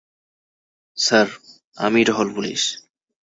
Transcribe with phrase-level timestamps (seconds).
[0.97, 1.27] Sir
[1.77, 2.61] আমি টহল police.